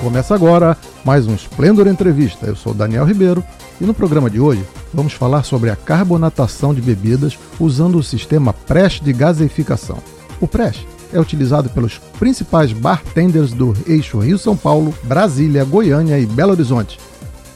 [0.00, 2.46] Começa agora mais um Esplendor Entrevista.
[2.46, 3.44] Eu sou Daniel Ribeiro
[3.78, 8.52] e no programa de hoje vamos falar sobre a carbonatação de bebidas usando o sistema
[8.52, 9.98] PRESH de gaseificação.
[10.40, 16.52] O PRESH é utilizado pelos principais bartenders do eixo Rio-São Paulo, Brasília, Goiânia e Belo
[16.52, 16.98] Horizonte.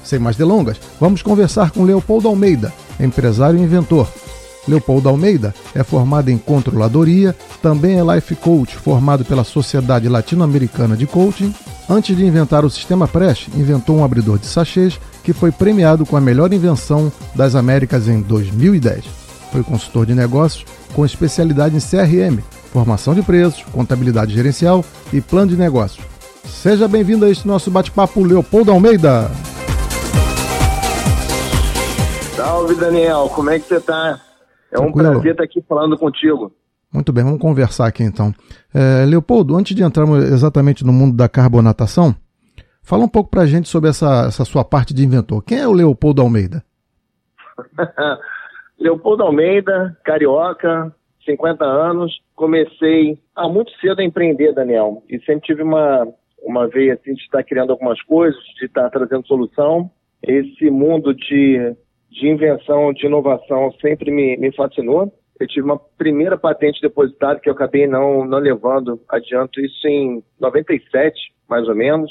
[0.05, 2.71] Sem mais delongas, vamos conversar com Leopoldo Almeida,
[3.01, 4.07] empresário e inventor.
[4.67, 11.07] Leopoldo Almeida é formado em controladoria, também é life coach formado pela Sociedade Latino-Americana de
[11.07, 11.55] Coaching.
[11.89, 16.17] Antes de inventar o sistema Prest, inventou um abridor de sachês que foi premiado com
[16.17, 19.05] a melhor invenção das Américas em 2010.
[19.53, 22.43] Foi consultor de negócios com especialidade em CRM,
[22.73, 26.05] formação de preços, contabilidade gerencial e plano de negócios.
[26.45, 29.31] Seja bem-vindo a este nosso bate-papo, Leopoldo Almeida.
[32.37, 33.31] Salve, Daniel.
[33.35, 34.21] Como é que você está?
[34.75, 35.13] É um Tranquilo.
[35.13, 36.53] prazer estar aqui falando contigo.
[36.93, 38.33] Muito bem, vamos conversar aqui então.
[38.75, 42.15] É, Leopoldo, antes de entrarmos exatamente no mundo da carbonatação,
[42.83, 45.43] fala um pouco pra gente sobre essa, essa sua parte de inventor.
[45.45, 46.63] Quem é o Leopoldo Almeida?
[48.79, 50.93] Leopoldo Almeida, carioca,
[51.25, 52.13] 50 anos.
[52.35, 55.03] Comecei há muito cedo a empreender, Daniel.
[55.09, 56.07] E sempre tive uma,
[56.43, 59.91] uma veia assim, de estar criando algumas coisas, de estar trazendo solução.
[60.23, 61.77] Esse mundo de,
[62.15, 65.13] de invenção, de inovação sempre me, me fascinou.
[65.39, 70.23] Eu tive uma primeira patente depositada que eu acabei não, não levando adiante, isso em
[70.41, 71.15] 97,
[71.49, 72.11] mais ou menos.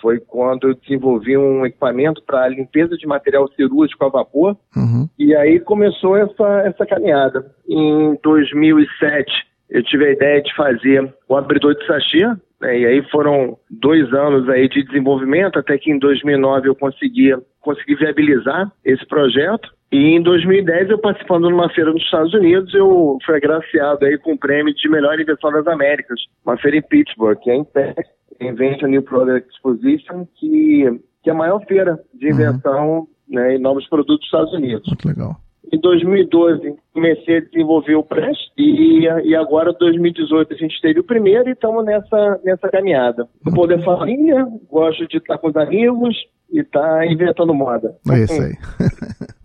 [0.00, 4.56] Foi quando eu desenvolvi um equipamento para limpeza de material cirúrgico a vapor.
[4.74, 5.06] Uhum.
[5.18, 7.54] E aí começou essa, essa caminhada.
[7.68, 9.30] Em 2007,
[9.70, 12.26] eu tive a ideia de fazer o abridor de sachê,
[12.62, 17.36] né, e aí foram dois anos aí de desenvolvimento, até que em 2009 eu consegui,
[17.60, 19.68] consegui viabilizar esse projeto.
[19.90, 24.34] E em 2010, eu participando numa feira nos Estados Unidos, eu fui agraciado aí com
[24.34, 28.06] o prêmio de melhor invenção das Américas, uma feira em Pittsburgh, que é Texas,
[28.40, 33.86] Invention New Product Exposition, que, que é a maior feira de invenção né, e novos
[33.88, 34.86] produtos dos Estados Unidos.
[34.86, 35.36] Muito legal.
[35.70, 41.00] Em 2012, comecei a desenvolver o Press e, e agora, em 2018, a gente teve
[41.00, 43.28] o primeiro e estamos nessa, nessa caminhada.
[43.46, 46.16] O poder família, gosto de estar com os amigos
[46.50, 47.96] e estar inventando moda.
[48.10, 48.52] É isso aí.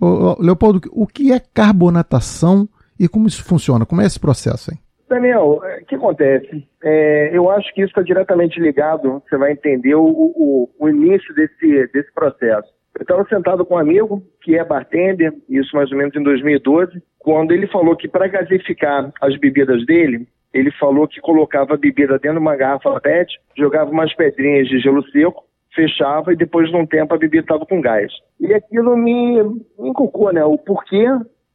[0.40, 2.68] Leopoldo, o que é carbonatação
[3.00, 3.86] e como isso funciona?
[3.86, 4.78] Como é esse processo aí?
[5.10, 6.68] Daniel, é, o que acontece?
[6.84, 11.34] É, eu acho que isso está diretamente ligado, você vai entender o, o, o início
[11.34, 12.68] desse, desse processo.
[12.98, 17.00] Eu estava sentado com um amigo que é bartender, isso mais ou menos em 2012,
[17.20, 22.18] quando ele falou que para gasificar as bebidas dele, ele falou que colocava a bebida
[22.18, 25.44] dentro de uma garrafa PET, jogava umas pedrinhas de gelo seco,
[25.76, 28.12] fechava e depois de um tempo a bebida estava com gás.
[28.40, 30.44] E aquilo me, me inculcou, né?
[30.44, 31.06] O porquê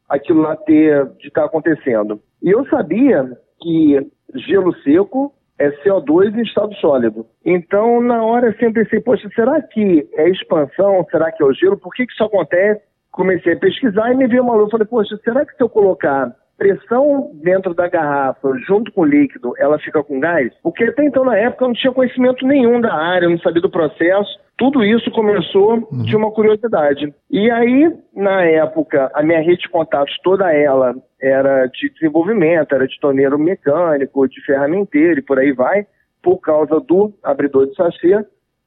[0.08, 2.20] aquilo lá ter, de estar acontecendo.
[2.40, 3.98] E eu sabia que
[4.34, 7.24] gelo seco é CO2 em estado sólido.
[7.44, 11.06] Então, na hora eu sempre pensei, poxa, será que é expansão?
[11.10, 11.78] Será que é o gelo?
[11.78, 12.82] Por que, que isso acontece?
[13.12, 14.70] Comecei a pesquisar e me veio uma luz.
[14.70, 19.52] Falei, poxa, será que se eu colocar pressão dentro da garrafa junto com o líquido,
[19.56, 20.52] ela fica com gás?
[20.62, 23.62] Porque até então, na época, eu não tinha conhecimento nenhum da área, eu não sabia
[23.62, 24.40] do processo.
[24.58, 27.12] Tudo isso começou de uma curiosidade.
[27.30, 32.86] E aí, na época, a minha rede de contatos, toda ela era de desenvolvimento, era
[32.86, 35.86] de torneiro mecânico, de ferramenteiro e por aí vai,
[36.20, 38.24] por causa do abridor de sachê.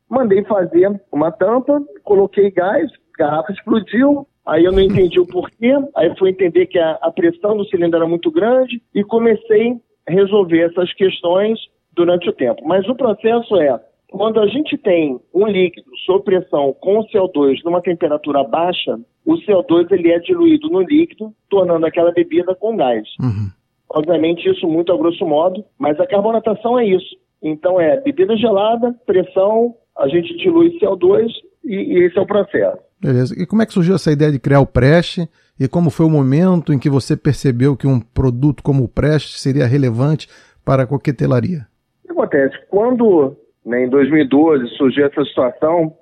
[0.09, 6.15] Mandei fazer uma tampa, coloquei gás, garrafa explodiu, aí eu não entendi o porquê, aí
[6.17, 9.73] fui entender que a, a pressão do cilindro era muito grande e comecei
[10.07, 11.59] a resolver essas questões
[11.93, 12.61] durante o tempo.
[12.65, 13.79] Mas o processo é,
[14.17, 19.91] Quando a gente tem um líquido sob pressão com CO2 numa temperatura baixa, o CO2
[19.91, 23.05] ele é diluído no líquido, tornando aquela bebida com gás.
[23.21, 23.49] Uhum.
[23.89, 27.17] Obviamente, isso muito a grosso modo, mas a carbonatação é isso.
[27.43, 31.27] Então, é bebida gelada, pressão, a gente dilui CO2
[31.65, 32.79] e, e esse é o processo.
[33.01, 33.35] Beleza.
[33.37, 35.29] E como é que surgiu essa ideia de criar o Preste?
[35.59, 39.39] E como foi o momento em que você percebeu que um produto como o Preste
[39.39, 40.29] seria relevante
[40.63, 41.67] para a coquetelaria?
[42.03, 42.55] O que acontece?
[42.69, 43.35] Quando,
[43.65, 45.93] né, em 2012, surgiu essa situação,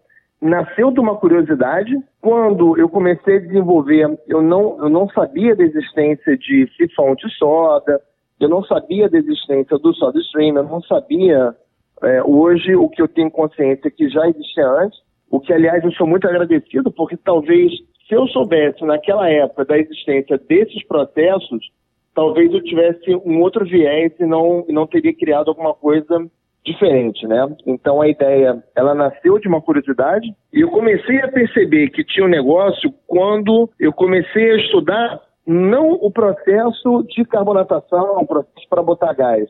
[0.42, 1.98] nasceu de uma curiosidade.
[2.22, 7.30] Quando eu comecei a desenvolver, eu não, eu não sabia da existência de sifão de
[7.38, 8.02] soda,
[8.40, 11.56] eu não sabia da existência do soda stream, eu não sabia
[12.04, 15.00] é, hoje o que eu tenho consciência que já existia antes,
[15.32, 17.72] o que, aliás, eu sou muito agradecido, porque talvez
[18.08, 21.72] se eu soubesse naquela época da existência desses processos,
[22.14, 26.30] talvez eu tivesse um outro viés e não, e não teria criado alguma coisa
[26.66, 27.46] diferente, né?
[27.66, 32.26] Então a ideia, ela nasceu de uma curiosidade e eu comecei a perceber que tinha
[32.26, 38.82] um negócio quando eu comecei a estudar não o processo de carbonatação, o processo para
[38.82, 39.50] botar gás,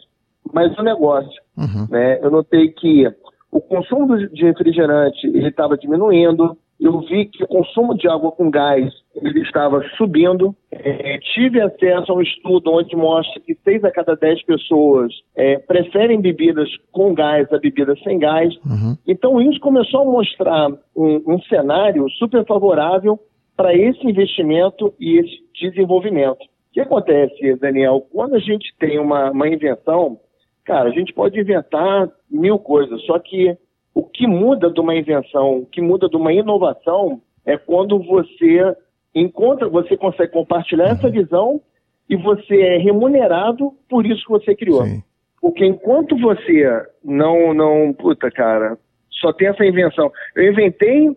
[0.52, 1.88] mas o negócio, uhum.
[1.90, 2.20] né?
[2.22, 3.08] Eu notei que
[3.52, 8.52] o consumo de refrigerante ele estava diminuindo, eu vi que o consumo de água com
[8.52, 10.54] gás ele estava subindo.
[10.70, 15.58] É, tive acesso a um estudo onde mostra que 6 a cada 10 pessoas é,
[15.60, 18.54] preferem bebidas com gás a bebidas sem gás.
[18.66, 18.98] Uhum.
[19.08, 23.18] Então, isso começou a mostrar um, um cenário super favorável
[23.56, 26.42] para esse investimento e esse desenvolvimento.
[26.42, 28.06] O que acontece, Daniel?
[28.12, 30.20] Quando a gente tem uma, uma invenção,
[30.66, 33.56] cara, a gente pode inventar mil coisas, só que
[33.94, 38.76] o que muda de uma invenção, o que muda de uma inovação é quando você
[39.14, 41.14] encontra, você consegue compartilhar essa uhum.
[41.14, 41.62] visão
[42.10, 44.84] e você é remunerado por isso que você criou.
[44.84, 45.04] Sim.
[45.40, 48.78] Porque enquanto você não, não, puta cara,
[49.12, 50.12] só tem essa invenção.
[50.36, 51.10] Eu inventei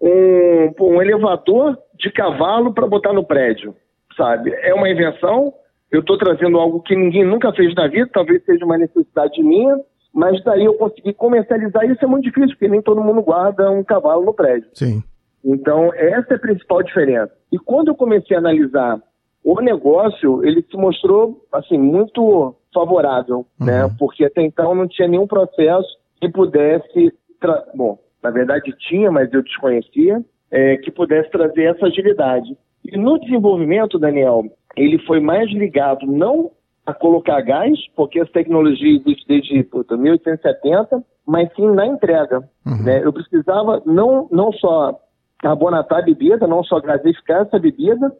[0.00, 3.74] um, um elevador de cavalo para botar no prédio,
[4.16, 4.52] sabe?
[4.62, 5.52] É uma invenção.
[5.90, 9.78] Eu estou trazendo algo que ninguém nunca fez na vida, talvez seja uma necessidade minha
[10.14, 13.82] mas daí eu consegui comercializar isso é muito difícil, porque nem todo mundo guarda um
[13.82, 14.68] cavalo no prédio.
[14.72, 15.02] Sim.
[15.44, 17.32] Então, essa é a principal diferença.
[17.50, 19.02] E quando eu comecei a analisar
[19.42, 23.66] o negócio, ele se mostrou, assim, muito favorável, uhum.
[23.66, 23.90] né?
[23.98, 25.88] Porque até então não tinha nenhum processo
[26.20, 27.12] que pudesse...
[27.40, 27.64] Tra...
[27.74, 32.56] Bom, na verdade tinha, mas eu desconhecia, é, que pudesse trazer essa agilidade.
[32.84, 34.44] E no desenvolvimento, Daniel,
[34.76, 36.52] ele foi mais ligado não
[36.86, 42.42] a colocar gás, porque essa tecnologia existe desde puta, 1870, mas sim na entrega.
[42.66, 42.82] Uhum.
[42.82, 43.04] Né?
[43.04, 44.98] Eu precisava não, não só
[45.40, 48.12] carbonatar a bebida, não só gasificar essa bebida,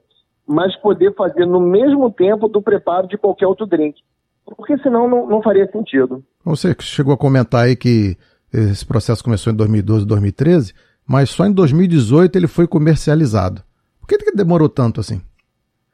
[0.47, 4.01] mas poder fazer no mesmo tempo do preparo de qualquer outro drink.
[4.45, 6.23] Porque senão não, não faria sentido.
[6.45, 8.17] Você chegou a comentar aí que
[8.53, 10.75] esse processo começou em 2012, 2013,
[11.07, 13.63] mas só em 2018 ele foi comercializado.
[14.01, 15.21] Por que, que demorou tanto assim?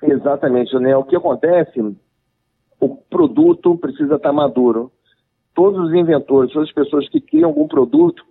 [0.02, 0.96] Exatamente, né?
[0.96, 1.80] O que acontece
[2.80, 4.90] o produto precisa estar maduro.
[5.54, 8.24] Todos os inventores, todas as pessoas que criam algum produto,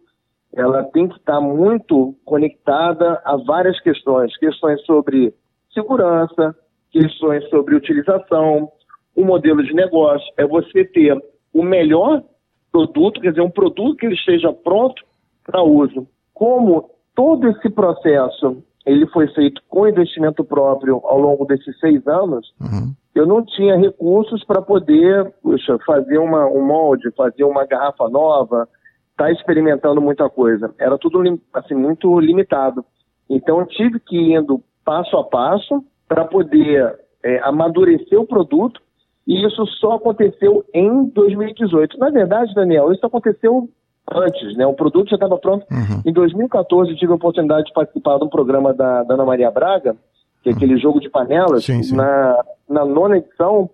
[0.52, 5.34] ela tem que estar muito conectada a várias questões, questões sobre
[5.72, 6.56] segurança,
[6.92, 8.72] questões sobre utilização,
[9.16, 11.16] o modelo de negócio, é você ter
[11.54, 12.24] o melhor
[12.72, 15.04] produto, quer dizer, um produto que ele esteja pronto
[15.46, 16.08] para uso.
[16.34, 22.52] Como todo esse processo ele foi feito com investimento próprio ao longo desses seis anos,
[22.60, 28.10] uhum eu não tinha recursos para poder puxa, fazer uma, um molde, fazer uma garrafa
[28.10, 28.68] nova,
[29.12, 30.74] estar tá experimentando muita coisa.
[30.80, 31.22] Era tudo
[31.54, 32.84] assim, muito limitado.
[33.30, 38.82] Então eu tive que ir indo passo a passo para poder é, amadurecer o produto
[39.28, 42.00] e isso só aconteceu em 2018.
[42.00, 43.70] Na verdade, Daniel, isso aconteceu
[44.12, 44.66] antes, né?
[44.66, 45.66] O produto já estava pronto.
[45.70, 46.02] Uhum.
[46.06, 49.96] Em 2014 tive a oportunidade de participar de um programa da, da Ana Maria Braga,
[50.42, 51.96] que é aquele jogo de panelas, sim, sim.
[51.96, 53.70] Na, na nona edição,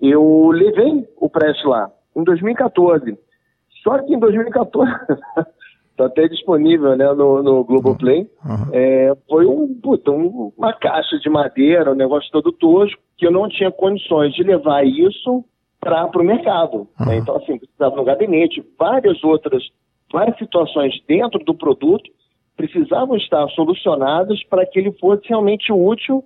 [0.00, 3.18] eu levei o Prest lá, em 2014.
[3.82, 4.90] Só que em 2014,
[5.90, 8.68] está até disponível né, no, no Globoplay, uhum.
[8.72, 13.30] é, foi um, puta, um, uma caixa de madeira, um negócio todo tosco, que eu
[13.30, 15.44] não tinha condições de levar isso
[15.80, 16.88] para o mercado.
[16.98, 17.06] Uhum.
[17.06, 17.16] Né?
[17.18, 19.62] Então, assim, precisava no gabinete, várias outras,
[20.12, 22.10] várias situações dentro do produto
[22.56, 26.24] precisavam estar solucionadas para que ele fosse realmente útil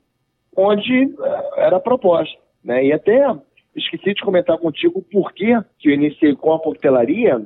[0.57, 2.39] onde eh, era proposta.
[2.65, 2.87] Né?
[2.87, 3.27] E até
[3.75, 7.41] esqueci de comentar contigo por que eu iniciei com a coquetelaria,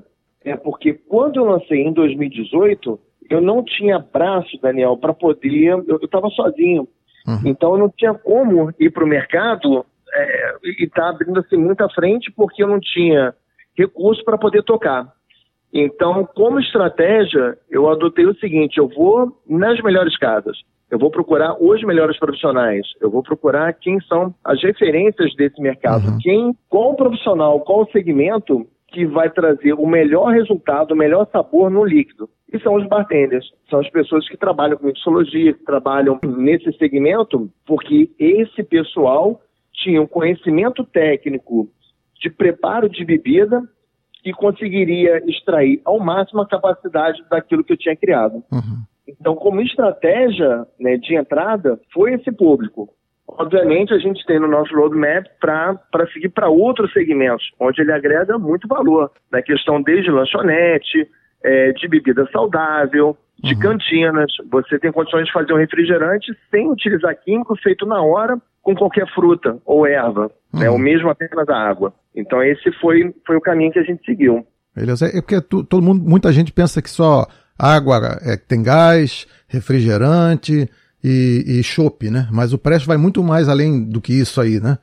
[0.45, 2.99] é porque quando eu lancei em 2018,
[3.31, 5.83] eu não tinha braço, Daniel, para poder.
[5.87, 6.87] Eu estava sozinho.
[7.27, 7.41] Uhum.
[7.47, 11.57] Então eu não tinha como ir para o mercado é, e estar tá abrindo assim
[11.57, 13.35] muita frente porque eu não tinha
[13.77, 15.11] recurso para poder tocar.
[15.75, 20.57] Então, como estratégia, eu adotei o seguinte: eu vou nas melhores casas,
[20.89, 26.13] eu vou procurar os melhores profissionais, eu vou procurar quem são as referências desse mercado,
[26.13, 26.19] uhum.
[26.21, 31.85] quem, qual profissional, qual segmento que vai trazer o melhor resultado, o melhor sabor no
[31.85, 32.31] líquido.
[32.53, 37.51] E são os bartenders, são as pessoas que trabalham com mixologia, que trabalham nesse segmento,
[37.67, 39.41] porque esse pessoal
[39.73, 41.69] tinha um conhecimento técnico
[42.21, 43.61] de preparo de bebida
[44.25, 48.43] e conseguiria extrair ao máximo a capacidade daquilo que eu tinha criado.
[48.51, 48.85] Uhum.
[49.07, 52.89] Então, como estratégia né, de entrada, foi esse público.
[53.29, 58.39] Obviamente, a gente tem no nosso roadmap para seguir para outros segmentos, onde ele agrega
[58.39, 61.09] muito valor, na questão desde lanchonete,
[61.43, 63.61] é, de bebida saudável, de uhum.
[63.61, 64.33] cantinas.
[64.51, 69.07] Você tem condições de fazer um refrigerante sem utilizar químico, feito na hora, com qualquer
[69.15, 70.61] fruta ou erva, uhum.
[70.61, 71.93] né, ou mesmo apenas a água.
[72.17, 74.45] Então, esse foi, foi o caminho que a gente seguiu.
[74.75, 75.07] Beleza.
[75.07, 77.27] É porque tu, todo mundo, muita gente pensa que só
[77.59, 80.69] água é, tem gás, refrigerante
[81.05, 82.27] e, chope, né?
[82.33, 84.79] Mas o Prest vai muito mais além do que isso aí, né?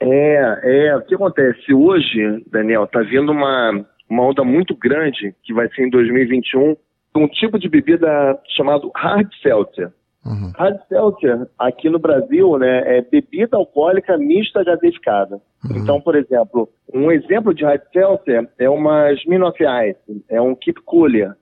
[0.00, 0.96] É, é.
[0.96, 5.86] O que acontece hoje, Daniel, tá vindo uma, uma onda muito grande, que vai ser
[5.86, 6.74] em 2021,
[7.14, 8.08] um tipo de bebida
[8.56, 9.92] chamado hard seltzer.
[10.24, 10.52] Uhum.
[10.56, 15.40] Hard seltzer, aqui no Brasil, né, é bebida alcoólica mista gasificada.
[15.64, 15.78] Uhum.
[15.78, 20.82] Então, por exemplo, um exemplo de hard seltzer é uma Smirnoff Ice, é um Keep
[20.82, 21.32] Cooler,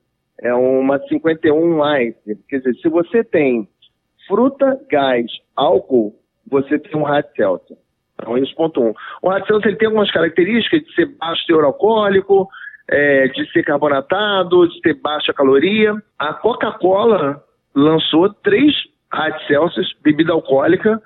[0.41, 2.39] é uma 51 Ice.
[2.49, 3.69] Quer dizer, se você tem
[4.27, 6.15] fruta, gás, álcool,
[6.51, 7.77] você tem um hard seltzer.
[8.15, 8.95] Então, isso ponto um.
[9.23, 12.49] O hard seltzer tem algumas características de ser baixo teor alcoólico,
[12.89, 15.95] é, de ser carbonatado, de ter baixa caloria.
[16.19, 17.43] A Coca-Cola
[17.75, 18.75] lançou três
[19.13, 21.01] hard seltzers, bebida alcoólica,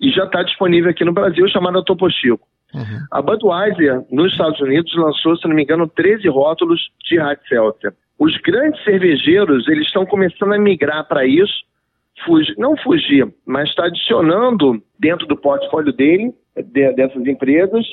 [0.00, 2.46] e já está disponível aqui no Brasil, chamada Topo Chico.
[2.74, 3.06] Uhum.
[3.10, 7.94] A Budweiser, nos Estados Unidos, lançou, se não me engano, 13 rótulos de hard seltzer.
[8.18, 11.64] Os grandes cervejeiros, eles estão começando a migrar para isso,
[12.24, 17.86] fugir, não fugir, mas está adicionando dentro do portfólio dele, de, dessas empresas,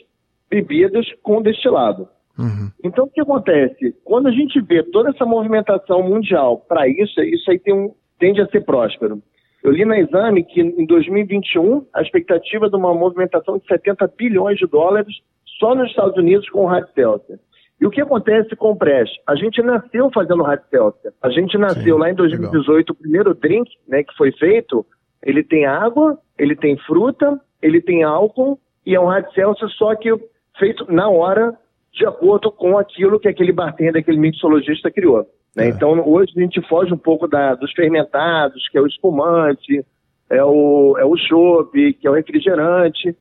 [0.50, 2.08] bebidas com destilado.
[2.38, 2.72] Uhum.
[2.84, 3.96] Então, o que acontece?
[4.03, 8.48] Quando a gente vê toda essa movimentação mundial para isso, isso aí um, tende a
[8.48, 9.22] ser próspero.
[9.62, 14.58] Eu li na exame que em 2021 a expectativa de uma movimentação de 70 bilhões
[14.58, 15.13] de dólares
[15.60, 17.38] só nos Estados Unidos com o hard seltzer.
[17.82, 19.12] E o que acontece com o Prest?
[19.27, 21.12] A gente nasceu fazendo hard seltzer.
[21.22, 22.84] A gente nasceu Sim, lá em 2018, legal.
[22.89, 24.86] o primeiro drink né, que foi feito,
[25.22, 29.94] ele tem água, ele tem fruta, ele tem álcool e é um hard seltzer só
[29.96, 30.10] que
[30.58, 31.58] feito na hora,
[31.92, 35.27] de acordo com aquilo que aquele bartender, aquele mixologista criou.
[35.55, 35.65] Né?
[35.65, 35.69] É.
[35.69, 39.86] Então, hoje a gente foge um pouco da, dos fermentados, que é o espumante,
[40.29, 43.15] é o, é o chope, que é o refrigerante.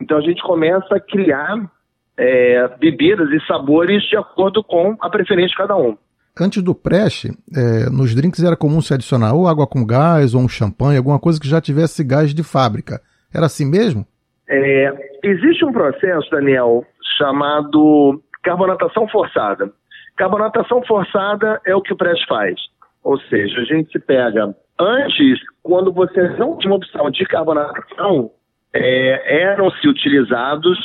[0.00, 1.70] Então, a gente começa a criar
[2.16, 5.96] é, bebidas e sabores de acordo com a preferência de cada um.
[6.40, 10.40] Antes do preste, é, nos drinks era comum se adicionar ou água com gás ou
[10.40, 13.00] um champanhe, alguma coisa que já tivesse gás de fábrica.
[13.34, 14.06] Era assim mesmo?
[14.48, 16.84] É, existe um processo, Daniel,
[17.18, 19.70] chamado carbonatação forçada.
[20.18, 22.60] Carbonatação forçada é o que o preste faz.
[23.04, 24.52] Ou seja, a gente pega.
[24.78, 28.30] Antes, quando você não tinha opção de carbonatação,
[28.74, 30.76] é, eram-se utilizados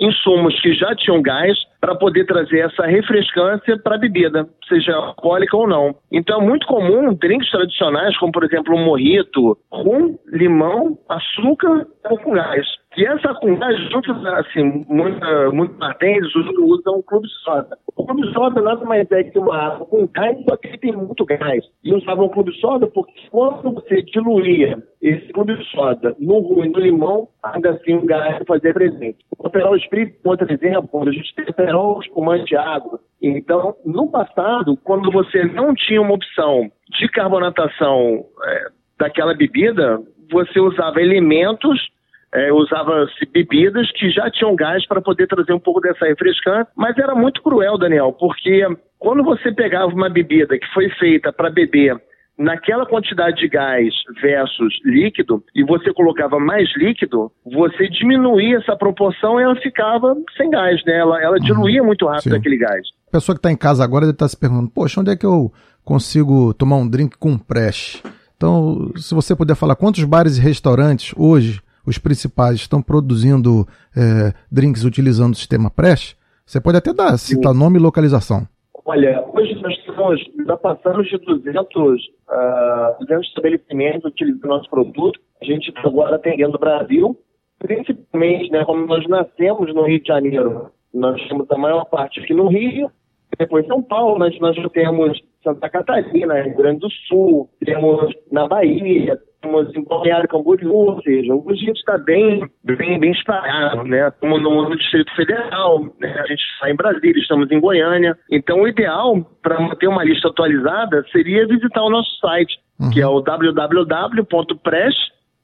[0.00, 5.56] insumos que já tinham gás para poder trazer essa refrescância para a bebida, seja alcoólica
[5.56, 5.94] ou não.
[6.10, 12.18] Então é muito comum drinks tradicionais, como por exemplo um morrito, rum, limão, açúcar ou
[12.18, 12.66] com gás.
[12.96, 17.78] E essa com gás, junto, assim, muita, muitos bartenders usam o clube soda.
[17.96, 21.24] O clube soda nada mais é que uma água com gás, só que tem muito
[21.24, 21.64] gás.
[21.84, 26.68] E usavam o clube soda porque quando você diluía esse clube soda no rum e
[26.68, 29.18] no limão, ainda assim o gás fazia presente.
[29.38, 32.98] O Aperol Espírito, outro exemplo, a gente tem Aperol espumante água.
[33.22, 38.66] Então, no passado, quando você não tinha uma opção de carbonatação é,
[38.98, 41.88] daquela bebida, você usava elementos
[42.34, 46.96] é, usava-se bebidas que já tinham gás para poder trazer um pouco dessa refrescância, mas
[46.98, 48.66] era muito cruel, Daniel, porque
[48.98, 52.00] quando você pegava uma bebida que foi feita para beber
[52.38, 59.38] naquela quantidade de gás versus líquido, e você colocava mais líquido, você diminuía essa proporção
[59.38, 60.96] e ela ficava sem gás, né?
[60.96, 61.44] Ela, ela uhum.
[61.44, 62.38] diluía muito rápido Sim.
[62.38, 62.80] aquele gás.
[63.08, 65.16] A pessoa que está em casa agora deve estar tá se perguntando, poxa, onde é
[65.16, 65.52] que eu
[65.84, 68.02] consigo tomar um drink com preste?
[68.36, 71.60] Então, se você puder falar, quantos bares e restaurantes hoje
[71.90, 73.66] os principais estão produzindo
[73.96, 76.16] é, drinks utilizando o sistema Prest,
[76.46, 78.46] você pode até dar, citar nome e localização.
[78.84, 85.20] Olha, hoje nós estamos, já passamos de 200, uh, 200 estabelecimentos utilizando nosso produto.
[85.40, 87.16] A gente está agora atendendo o Brasil,
[87.58, 92.34] principalmente, né, como nós nascemos no Rio de Janeiro, nós temos a maior parte aqui
[92.34, 92.90] no Rio,
[93.38, 99.18] depois São Paulo, nós já temos Santa Catarina, Rio Grande do Sul, temos na Bahia,
[99.40, 104.08] temos em Balneário Camboriú, ou seja, o gente está bem, bem, bem espalhado, né?
[104.08, 106.14] Estamos no, no Distrito Federal, né?
[106.18, 108.16] a gente está em Brasília, estamos em Goiânia.
[108.30, 112.90] Então, o ideal para manter uma lista atualizada seria visitar o nosso site, uhum.
[112.90, 114.94] que é o www.press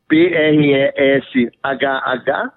[0.08, 1.32] P-R-E-S-H-H,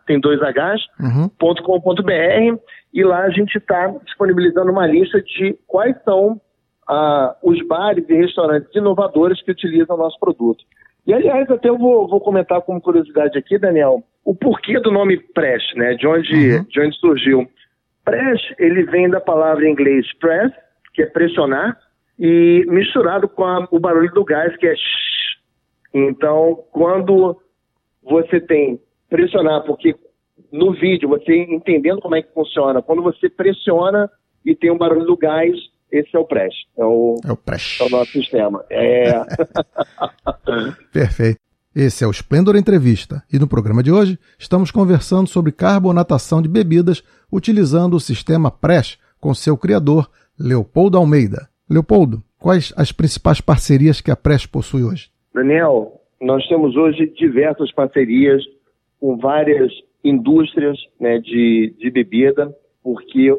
[0.06, 1.30] tem dois Hs, uhum.
[1.64, 2.60] .com.br,
[2.94, 6.40] e lá a gente está disponibilizando uma lista de quais são
[6.88, 10.64] ah, os bares e restaurantes inovadores que utilizam o nosso produto.
[11.06, 15.18] E, aliás, até eu vou, vou comentar como curiosidade aqui, Daniel, o porquê do nome
[15.18, 15.96] press, né?
[15.96, 16.64] De onde, uhum.
[16.64, 17.48] de onde surgiu.
[18.06, 20.52] Press, ele vem da palavra em inglês press,
[20.94, 21.78] que é pressionar,
[22.18, 25.40] e misturado com a, o barulho do gás, que é shh.
[25.94, 27.40] Então, quando
[28.04, 28.80] você tem
[29.10, 29.96] pressionar, porque
[30.52, 34.10] no vídeo, você entendendo como é que funciona, quando você pressiona
[34.46, 35.56] e tem um barulho do gás,
[35.92, 36.54] esse é o press.
[36.78, 37.78] É o, é o, press.
[37.82, 38.64] É o nosso sistema.
[38.70, 39.12] É.
[40.94, 41.40] Perfeito.
[41.76, 46.50] Esse é o Splendor Entrevista e no programa de hoje estamos conversando sobre carbonatação de
[46.50, 51.48] bebidas utilizando o sistema Press com seu criador, Leopoldo Almeida.
[51.70, 55.10] Leopoldo, quais as principais parcerias que a Press possui hoje?
[55.34, 58.44] Daniel, nós temos hoje diversas parcerias
[59.00, 59.72] com várias
[60.04, 62.54] indústrias né, de, de bebida,
[62.84, 63.32] porque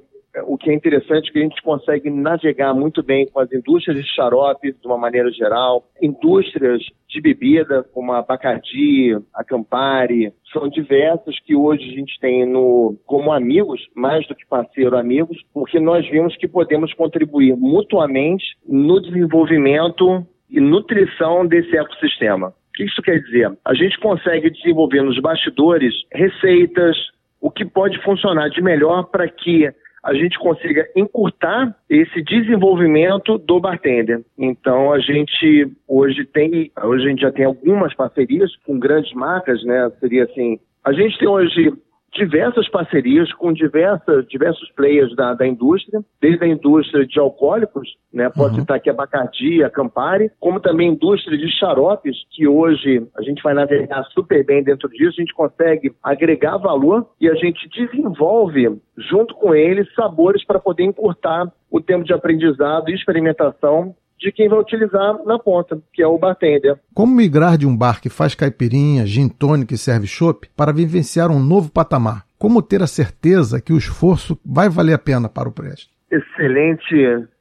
[0.45, 3.97] o que é interessante é que a gente consegue navegar muito bem com as indústrias
[4.03, 10.69] de xarope, de uma maneira geral, indústrias de bebida, como a Bacardi, a Campari, são
[10.69, 15.81] diversas que hoje a gente tem no, como amigos, mais do que parceiro amigos, porque
[15.81, 22.49] nós vimos que podemos contribuir mutuamente no desenvolvimento e nutrição desse ecossistema.
[22.49, 23.51] O que isso quer dizer?
[23.65, 26.97] A gente consegue desenvolver nos bastidores receitas,
[27.41, 29.73] o que pode funcionar de melhor para que
[30.03, 34.23] a gente consiga encurtar esse desenvolvimento do bartender.
[34.39, 39.63] Então a gente hoje tem, hoje a gente já tem algumas parcerias com grandes marcas,
[39.65, 39.91] né?
[40.01, 41.73] Seria assim, a gente tem hoje
[42.13, 48.29] diversas parcerias com diversas, diversos players da, da indústria, desde a indústria de alcoólicos, né,
[48.31, 48.61] pode uhum.
[48.61, 53.23] citar aqui a Bacardi, a Campari, como também a indústria de xaropes, que hoje a
[53.23, 57.69] gente vai navegar super bem dentro disso, a gente consegue agregar valor e a gente
[57.69, 64.31] desenvolve, junto com eles, sabores para poder encurtar o tempo de aprendizado e experimentação de
[64.31, 66.79] quem vai utilizar na ponta, que é o bartender.
[66.95, 71.31] Como migrar de um bar que faz caipirinha, gin tônica e serve chopp para vivenciar
[71.31, 72.25] um novo patamar?
[72.39, 75.91] Como ter a certeza que o esforço vai valer a pena para o Preste?
[76.11, 76.95] Excelente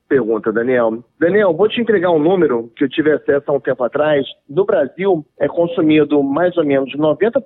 [0.10, 1.04] pergunta, Daniel.
[1.20, 4.26] Daniel, vou te entregar um número que eu tive acesso há um tempo atrás.
[4.50, 7.42] No Brasil, é consumido mais ou menos 90%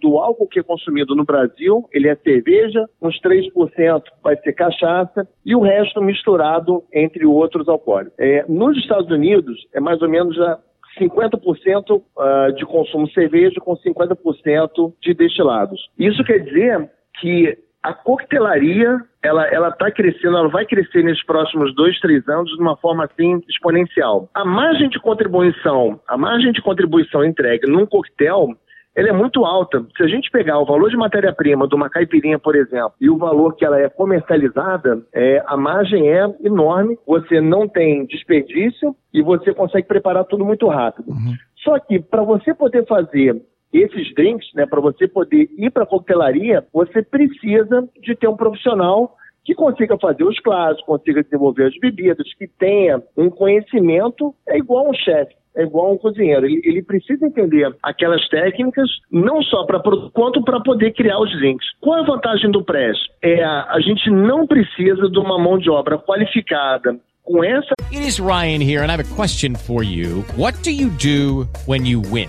[0.00, 5.28] do álcool que é consumido no Brasil, ele é cerveja, uns 3% vai ser cachaça
[5.44, 8.18] e o resto misturado entre outros alcoólicos.
[8.18, 10.58] É, nos Estados Unidos, é mais ou menos a
[10.98, 15.78] 50% ah, de consumo cerveja com 50% de destilados.
[15.98, 21.74] Isso quer dizer que a coquetelaria ela ela está crescendo, ela vai crescer nesses próximos
[21.74, 24.28] dois, três anos de uma forma assim exponencial.
[24.34, 28.56] A margem de contribuição, a margem de contribuição entregue num coquetel
[28.96, 29.84] ela é muito alta.
[29.94, 33.18] Se a gente pegar o valor de matéria-prima de uma caipirinha, por exemplo, e o
[33.18, 39.20] valor que ela é comercializada, é, a margem é enorme, você não tem desperdício e
[39.20, 41.10] você consegue preparar tudo muito rápido.
[41.10, 41.34] Uhum.
[41.62, 43.36] Só que para você poder fazer
[43.82, 48.36] esses drinks, né, para você poder ir para a coquetelaria, você precisa de ter um
[48.36, 54.58] profissional que consiga fazer os clássicos, consiga desenvolver as bebidas, que tenha um conhecimento, é
[54.58, 55.34] igual um chefe.
[55.56, 56.44] É igual um cozinheiro.
[56.44, 59.80] Ele, ele, precisa entender aquelas técnicas, não só para
[60.12, 61.66] quanto para poder criar os drinks.
[61.80, 62.98] Qual é a vantagem do press?
[63.22, 67.72] É a, a gente não precisa de uma mão de obra qualificada com essa.
[67.90, 70.22] It is Ryan here and I have a question for you.
[70.36, 72.28] What do you do when you win?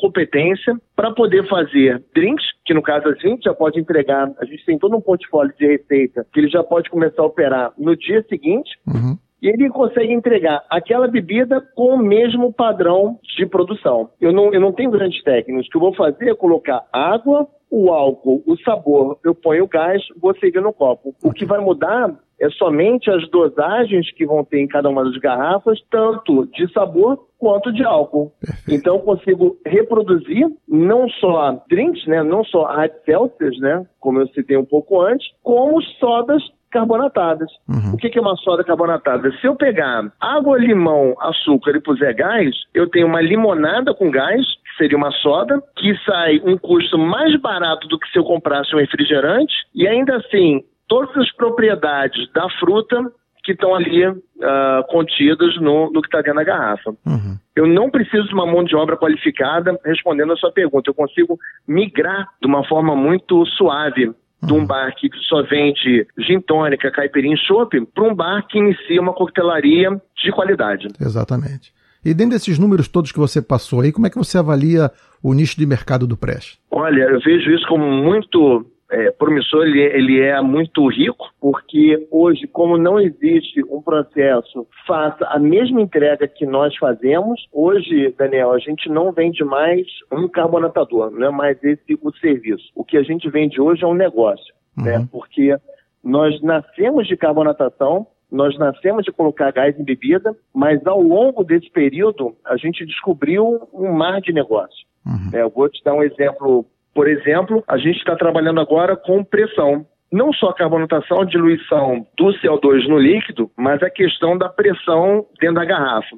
[0.00, 4.64] Competência para poder fazer drinks, que no caso a gente já pode entregar, a gente
[4.64, 8.24] tem todo um portfólio de receita que ele já pode começar a operar no dia
[8.28, 8.70] seguinte.
[8.86, 9.18] Uhum.
[9.42, 14.08] E ele consegue entregar aquela bebida com o mesmo padrão de produção.
[14.18, 15.66] Eu não, eu não tenho grandes técnicas.
[15.66, 19.68] O que eu vou fazer é colocar água, o álcool, o sabor, eu ponho o
[19.68, 21.12] gás, vou servir no copo.
[21.24, 25.16] O que vai mudar é somente as dosagens que vão ter em cada uma das
[25.16, 28.32] garrafas, tanto de sabor quanto de álcool.
[28.68, 34.28] Então eu consigo reproduzir não só drinks, né, não só hard seltzers, né, como eu
[34.28, 36.42] citei um pouco antes, como sodas
[36.74, 37.48] carbonatadas.
[37.94, 39.30] O que é uma soda carbonatada?
[39.40, 44.40] Se eu pegar água, limão, açúcar e puser gás, eu tenho uma limonada com gás,
[44.40, 48.74] que seria uma soda, que sai um custo mais barato do que se eu comprasse
[48.74, 52.96] um refrigerante, e ainda assim, todas as propriedades da fruta
[53.44, 54.02] que estão ali
[54.42, 56.90] ah, contidas no, no que está dentro da garrafa.
[57.06, 57.38] Uhum.
[57.54, 60.90] Eu não preciso de uma mão de obra qualificada respondendo a sua pergunta.
[60.90, 66.40] Eu consigo migrar de uma forma muito suave de um bar que só vende gin
[66.40, 69.90] tônica, caipirinha e chopp para um bar que inicia uma coquetelaria
[70.22, 70.88] de qualidade.
[71.00, 71.72] Exatamente.
[72.04, 74.90] E dentro desses números todos que você passou aí, como é que você avalia
[75.22, 76.58] o nicho de mercado do Prest?
[76.70, 82.46] Olha, eu vejo isso como muito é, promissor, ele, ele é muito rico, porque hoje,
[82.46, 88.58] como não existe um processo faça a mesma entrega que nós fazemos, hoje, Daniel, a
[88.58, 92.64] gente não vende mais um carbonatador, não é mais esse o serviço.
[92.74, 95.08] O que a gente vende hoje é um negócio, né?
[95.10, 95.56] Porque
[96.02, 101.70] nós nascemos de carbonatação, nós nascemos de colocar gás em bebida, mas ao longo desse
[101.70, 104.86] período a gente descobriu um mar de negócio.
[105.34, 106.66] É, eu vou te dar um exemplo.
[106.94, 109.84] Por exemplo, a gente está trabalhando agora com pressão.
[110.12, 115.26] Não só a carbonatação, a diluição do CO2 no líquido, mas a questão da pressão
[115.40, 116.16] dentro da garrafa.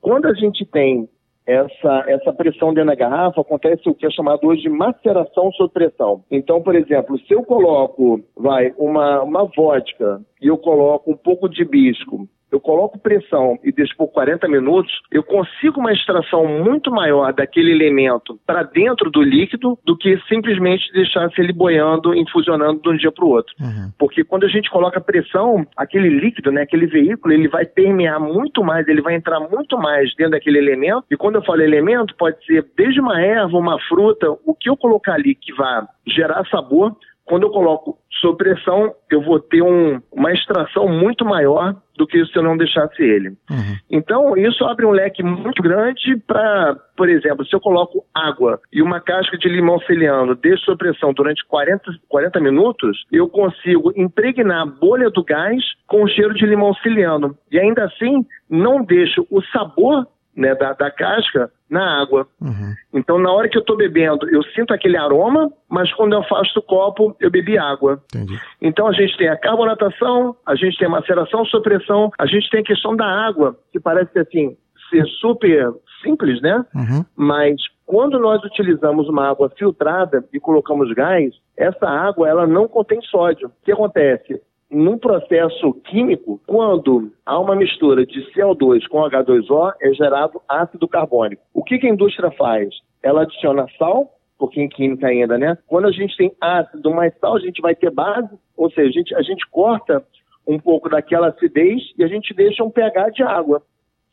[0.00, 1.08] Quando a gente tem
[1.46, 5.72] essa, essa pressão dentro da garrafa, acontece o que é chamado hoje de maceração sob
[5.72, 6.24] pressão.
[6.28, 11.48] Então, por exemplo, se eu coloco, vai, uma, uma vodka e eu coloco um pouco
[11.48, 16.90] de hibisco, eu coloco pressão e deixo por 40 minutos, eu consigo uma extração muito
[16.90, 22.88] maior daquele elemento para dentro do líquido do que simplesmente deixasse ele boiando, infusionando de
[22.88, 23.54] um dia para o outro.
[23.98, 28.62] Porque quando a gente coloca pressão, aquele líquido, né, aquele veículo, ele vai permear muito
[28.62, 31.04] mais, ele vai entrar muito mais dentro daquele elemento.
[31.10, 34.76] E quando eu falo elemento, pode ser desde uma erva, uma fruta, o que eu
[34.76, 40.00] colocar ali que vai gerar sabor, quando eu coloco sob pressão, eu vou ter um-
[40.12, 43.36] uma extração muito maior do que se eu não deixasse ele.
[43.90, 48.82] Então, isso abre um leque muito grande para, por exemplo, se eu coloco água e
[48.82, 54.62] uma casca de limão ciliano, deixo sob pressão durante 40, 40 minutos, eu consigo impregnar
[54.62, 57.36] a bolha do gás com o cheiro de limão ciliano.
[57.50, 62.26] E ainda assim, não deixo o sabor né, da, da casca na água.
[62.92, 66.58] Então, na hora que eu estou bebendo, eu sinto aquele aroma, mas quando eu afasto
[66.58, 68.02] o copo, eu bebi água.
[68.14, 68.38] Entendi.
[68.60, 72.48] Então, a gente tem a carbonatação, a gente tem a maceração sob pressão, a gente
[72.50, 74.56] tem a questão da água, que parece assim
[74.90, 76.64] ser super simples, né?
[76.74, 77.04] Uhum.
[77.16, 83.00] Mas quando nós utilizamos uma água filtrada e colocamos gás, essa água ela não contém
[83.02, 83.48] sódio.
[83.48, 84.40] O que acontece?
[84.70, 91.42] Num processo químico, quando há uma mistura de CO2 com H2O, é gerado ácido carbônico.
[91.54, 92.68] O que, que a indústria faz?
[93.02, 95.56] Ela adiciona sal, porque em química ainda, né?
[95.68, 98.92] Quando a gente tem ácido mais sal, a gente vai ter base, ou seja, a
[98.92, 100.04] gente, a gente corta
[100.46, 103.62] um pouco daquela acidez e a gente deixa um pH de água.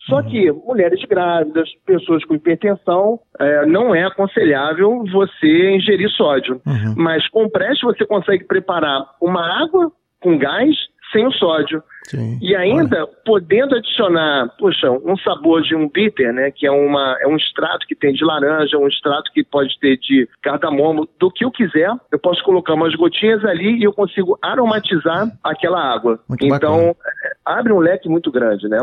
[0.07, 6.61] Só que mulheres grávidas, pessoas com hipertensão, eh, não é aconselhável você ingerir sódio.
[6.97, 9.91] Mas com Prest você consegue preparar uma água
[10.23, 10.73] com gás
[11.11, 11.83] sem o sódio.
[12.05, 12.37] Sim.
[12.41, 17.27] E ainda podendo adicionar, puxa, um sabor de um bitter, né, que é, uma, é
[17.27, 21.45] um extrato que tem de laranja, um extrato que pode ter de cardamomo, do que
[21.45, 26.19] eu quiser, eu posso colocar umas gotinhas ali e eu consigo aromatizar aquela água.
[26.27, 26.95] Muito então, bacana.
[27.23, 28.79] é, abre um leque muito grande, né?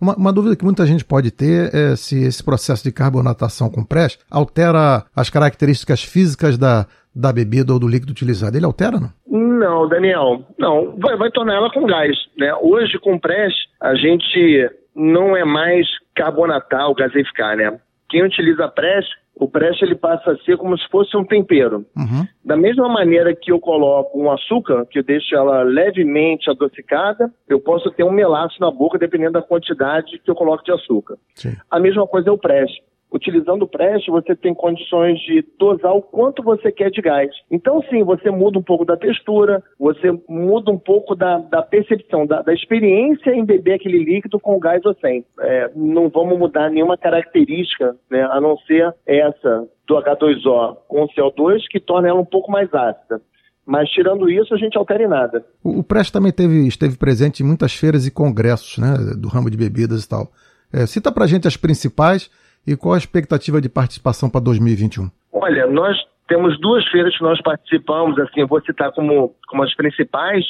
[0.00, 3.84] Uma, uma dúvida que muita gente pode ter é se esse processo de carbonatação com
[3.84, 8.56] press altera as características físicas da, da bebida ou do líquido utilizado.
[8.56, 9.12] Ele altera, não?
[9.26, 10.96] Não, Daniel, não.
[10.98, 12.16] Vai, vai tornar ela com gás.
[12.36, 12.52] Né?
[12.60, 17.78] Hoje, com press, a gente não é mais carbonatar ou gaseificar, né?
[18.14, 21.84] Quem utiliza press, o press ele passa a ser como se fosse um tempero.
[21.96, 22.24] Uhum.
[22.44, 27.58] Da mesma maneira que eu coloco um açúcar, que eu deixo ela levemente adocicada, eu
[27.58, 31.16] posso ter um melaço na boca dependendo da quantidade que eu coloco de açúcar.
[31.34, 31.56] Sim.
[31.68, 32.70] A mesma coisa é o press.
[33.14, 37.30] Utilizando o Prest, você tem condições de dosar o quanto você quer de gás.
[37.48, 42.26] Então, sim, você muda um pouco da textura, você muda um pouco da, da percepção,
[42.26, 45.24] da, da, experiência em beber aquele líquido com gás ou sem.
[45.38, 51.08] É, não vamos mudar nenhuma característica, né, a não ser essa do H2O com o
[51.08, 53.20] CO2, que torna ela um pouco mais ácida.
[53.64, 55.44] Mas tirando isso, a gente altera em nada.
[55.62, 59.48] O, o Prest também teve, esteve presente em muitas feiras e congressos né, do ramo
[59.48, 60.32] de bebidas e tal.
[60.72, 62.28] É, cita pra gente as principais
[62.66, 65.10] e qual a expectativa de participação para 2021.
[65.32, 65.96] Olha, nós
[66.26, 70.44] temos duas feiras que nós participamos, assim, eu vou citar como, como as principais,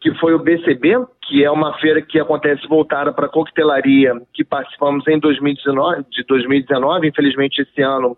[0.00, 5.06] que foi o BCB, que é uma feira que acontece voltada para coquetelaria, que participamos
[5.06, 8.16] em 2019, de 2019, infelizmente esse ano,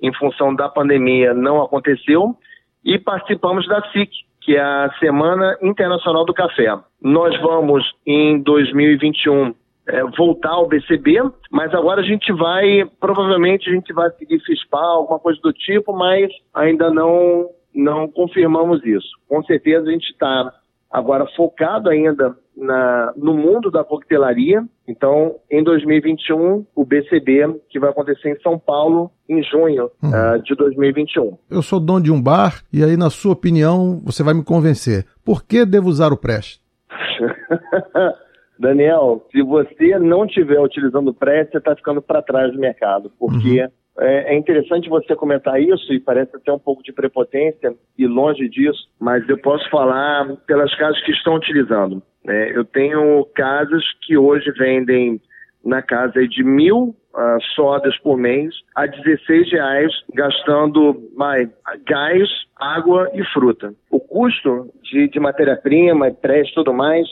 [0.00, 2.36] em função da pandemia, não aconteceu
[2.84, 6.76] e participamos da SIC, que é a Semana Internacional do Café.
[7.00, 9.54] Nós vamos, em 2021,
[9.88, 14.98] é, voltar ao BCB, mas agora a gente vai, provavelmente a gente vai seguir FISPAL,
[14.98, 19.08] alguma coisa do tipo, mas ainda não, não confirmamos isso.
[19.28, 20.52] Com certeza a gente está
[20.90, 24.62] agora focado ainda na, no mundo da coquetelaria.
[24.86, 30.10] Então, em 2021, o BCB, que vai acontecer em São Paulo, em junho uhum.
[30.10, 31.38] uh, de 2021.
[31.50, 35.06] Eu sou dono de um bar, e aí, na sua opinião, você vai me convencer.
[35.24, 36.60] Por que devo usar o Prest?
[38.58, 43.10] Daniel, se você não estiver utilizando o Prest, você está ficando para trás do mercado,
[43.18, 43.68] porque uhum.
[43.98, 48.48] É, é, interessante você comentar isso e parece até um pouco de prepotência e longe
[48.48, 52.02] disso, mas eu posso falar pelas casas que estão utilizando.
[52.26, 55.20] É, eu tenho casas que hoje vendem
[55.64, 61.48] na casa de mil uh, sodas por mês a 16 reais, gastando mais
[61.86, 63.74] gás, água e fruta.
[63.90, 67.06] O custo de, de matéria-prima, pré e tudo mais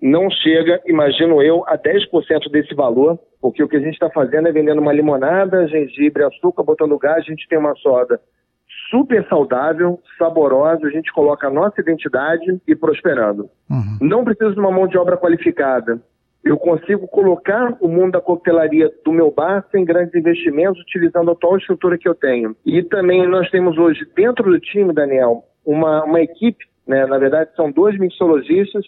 [0.00, 4.48] não chega, imagino eu, a 10% desse valor, porque o que a gente está fazendo
[4.48, 8.20] é vendendo uma limonada, gengibre, açúcar, botando gás, a gente tem uma soda
[8.90, 13.48] super saudável, saborosa, a gente coloca a nossa identidade e prosperando.
[13.70, 13.98] Uhum.
[14.00, 16.00] Não preciso de uma mão de obra qualificada.
[16.44, 21.32] Eu consigo colocar o mundo da coquetelaria do meu bar sem grandes investimentos, utilizando a
[21.32, 22.54] atual estrutura que eu tenho.
[22.64, 27.50] E também nós temos hoje, dentro do time, Daniel, uma, uma equipe, né, na verdade
[27.56, 28.86] são dois mixologistas,